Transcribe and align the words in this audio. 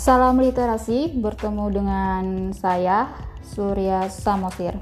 Salam 0.00 0.40
literasi, 0.40 1.12
bertemu 1.12 1.66
dengan 1.68 2.24
saya 2.56 3.12
Surya 3.44 4.08
Samosir. 4.08 4.72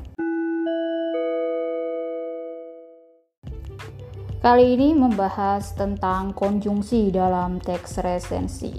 Kali 4.38 4.78
ini 4.78 4.94
membahas 4.94 5.74
tentang 5.74 6.30
konjungsi 6.30 7.10
dalam 7.10 7.58
teks 7.58 7.98
resensi. 7.98 8.78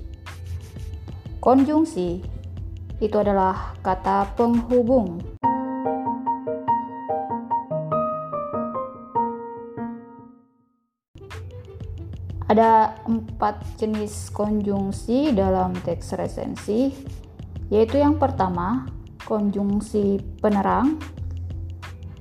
Konjungsi 1.43 2.23
itu 3.03 3.15
adalah 3.19 3.75
kata 3.83 4.31
penghubung 4.39 5.19
Ada 12.49 12.97
empat 13.05 13.77
jenis 13.77 14.33
konjungsi 14.33 15.29
dalam 15.37 15.77
teks 15.85 16.17
resensi, 16.17 16.89
yaitu 17.69 18.01
yang 18.01 18.17
pertama, 18.17 18.89
konjungsi 19.29 20.17
penerang, 20.41 20.97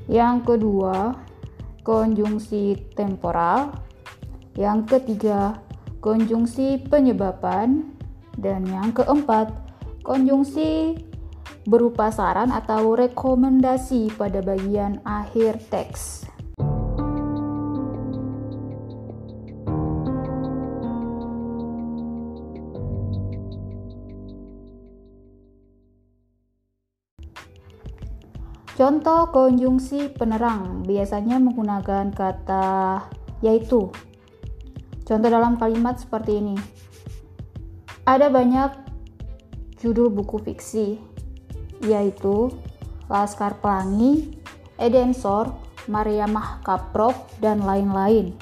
yang 0.05 0.45
kedua, 0.45 1.17
konjungsi 1.81 2.77
temporal, 2.93 3.73
yang 4.61 4.85
ketiga, 4.85 5.57
konjungsi 6.05 6.85
penyebaban, 6.93 7.97
dan 8.37 8.69
yang 8.69 8.93
keempat, 8.93 9.49
konjungsi 10.05 11.01
berupa 11.69 12.13
saran 12.13 12.53
atau 12.53 12.97
rekomendasi 12.97 14.13
pada 14.17 14.45
bagian 14.45 15.01
akhir 15.05 15.61
teks. 15.69 16.29
Contoh 28.79 29.35
konjungsi 29.35 30.07
penerang 30.15 30.87
biasanya 30.87 31.43
menggunakan 31.43 32.15
kata 32.15 33.03
yaitu. 33.43 33.91
Contoh 35.03 35.27
dalam 35.27 35.59
kalimat 35.59 35.99
seperti 35.99 36.39
ini. 36.39 36.55
Ada 38.07 38.31
banyak 38.31 38.71
judul 39.83 40.15
buku 40.15 40.39
fiksi, 40.47 40.95
yaitu 41.83 42.55
Laskar 43.11 43.59
Pelangi, 43.59 44.39
Edensor, 44.79 45.51
Maria 45.91 46.31
Mahkaprov, 46.31 47.19
dan 47.43 47.67
lain-lain. 47.67 48.39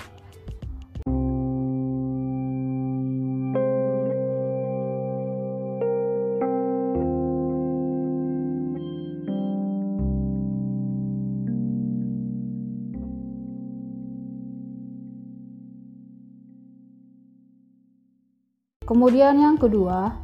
Kemudian 18.86 19.34
yang 19.42 19.58
kedua, 19.58 20.14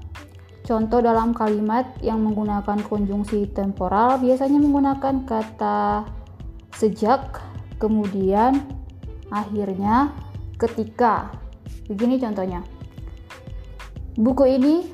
contoh 0.62 1.02
dalam 1.02 1.34
kalimat 1.34 1.98
yang 1.98 2.22
menggunakan 2.22 2.78
konjungsi 2.86 3.50
temporal 3.50 4.22
biasanya 4.22 4.62
menggunakan 4.62 5.26
kata 5.26 6.06
sejak, 6.78 7.42
kemudian, 7.82 8.62
akhirnya, 9.34 10.14
ketika. 10.62 11.34
Begini 11.90 12.22
contohnya. 12.22 12.62
Buku 14.14 14.46
ini 14.46 14.86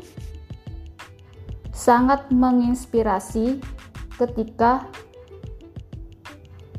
sangat 1.69 2.33
menginspirasi 2.33 3.61
ketika 4.17 4.89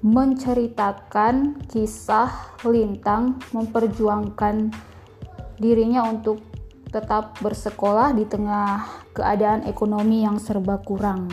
menceritakan 0.02 1.60
kisah 1.70 2.32
Lintang 2.64 3.38
memperjuangkan 3.52 4.72
dirinya 5.60 6.08
untuk 6.08 6.40
tetap 6.90 7.38
bersekolah 7.40 8.18
di 8.18 8.26
tengah 8.26 8.86
keadaan 9.14 9.66
ekonomi 9.70 10.26
yang 10.26 10.42
serba 10.42 10.82
kurang. 10.82 11.30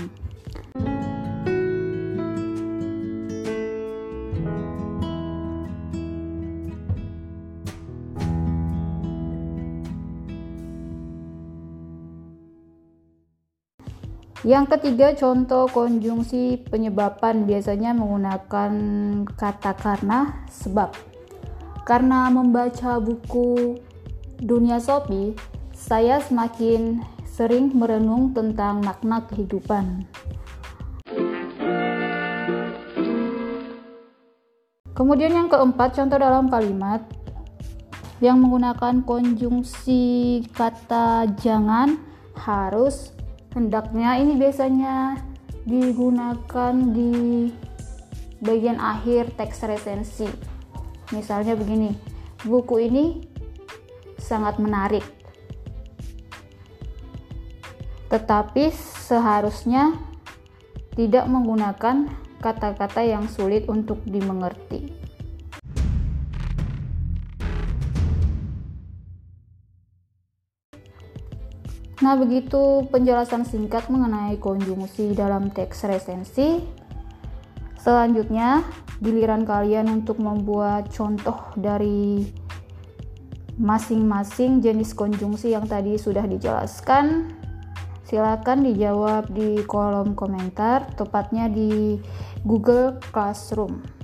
Yang 14.47 14.78
ketiga, 14.78 15.11
contoh 15.19 15.67
konjungsi 15.67 16.71
penyebaban 16.71 17.50
biasanya 17.50 17.91
menggunakan 17.99 18.73
kata 19.34 19.75
karena 19.75 20.47
sebab. 20.47 20.94
Karena 21.83 22.31
membaca 22.31 23.03
buku 23.03 23.75
dunia 24.41 24.77
Sopi, 24.77 25.33
saya 25.73 26.21
semakin 26.21 27.01
sering 27.25 27.73
merenung 27.77 28.33
tentang 28.33 28.81
makna 28.85 29.25
kehidupan. 29.29 30.09
Kemudian 34.97 35.37
yang 35.37 35.49
keempat, 35.53 35.93
contoh 36.01 36.17
dalam 36.17 36.49
kalimat 36.49 37.05
yang 38.25 38.41
menggunakan 38.41 39.05
konjungsi 39.05 40.41
kata 40.57 41.37
jangan, 41.37 42.01
harus, 42.33 43.13
hendaknya 43.53 44.17
ini 44.17 44.41
biasanya 44.41 45.21
digunakan 45.69 46.73
di 46.73 47.53
bagian 48.41 48.81
akhir 48.81 49.37
teks 49.37 49.69
resensi. 49.69 50.29
Misalnya 51.13 51.53
begini, 51.53 51.93
buku 52.49 52.89
ini 52.89 53.05
sangat 54.26 54.59
menarik. 54.59 55.06
Tetapi 58.10 58.75
seharusnya 59.06 59.94
tidak 60.98 61.31
menggunakan 61.31 62.10
kata-kata 62.42 63.06
yang 63.06 63.31
sulit 63.31 63.70
untuk 63.70 64.03
dimengerti. 64.03 65.06
Nah, 71.97 72.14
begitu 72.14 72.87
penjelasan 72.93 73.43
singkat 73.48 73.88
mengenai 73.91 74.38
konjungsi 74.38 75.16
dalam 75.16 75.50
teks 75.50 75.88
resensi. 75.88 76.60
Selanjutnya, 77.82 78.62
giliran 79.03 79.43
kalian 79.43 79.91
untuk 79.91 80.22
membuat 80.22 80.93
contoh 80.93 81.50
dari 81.58 82.22
masing-masing 83.56 84.61
jenis 84.61 84.93
konjungsi 84.93 85.56
yang 85.56 85.65
tadi 85.65 85.97
sudah 85.97 86.25
dijelaskan. 86.28 87.33
Silakan 88.06 88.62
dijawab 88.62 89.34
di 89.34 89.67
kolom 89.67 90.15
komentar, 90.15 90.87
tepatnya 90.94 91.50
di 91.50 91.99
Google 92.47 93.03
Classroom. 93.11 93.96